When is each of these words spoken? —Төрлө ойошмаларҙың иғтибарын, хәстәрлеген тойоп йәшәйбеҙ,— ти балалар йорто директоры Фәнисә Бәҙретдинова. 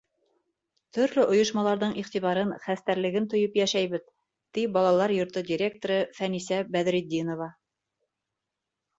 —Төрлө 0.97 1.23
ойошмаларҙың 1.33 1.91
иғтибарын, 2.03 2.53
хәстәрлеген 2.63 3.27
тойоп 3.33 3.59
йәшәйбеҙ,— 3.59 4.07
ти 4.57 4.63
балалар 4.77 5.13
йорто 5.17 5.43
директоры 5.51 5.99
Фәнисә 6.21 6.59
Бәҙретдинова. 6.77 7.51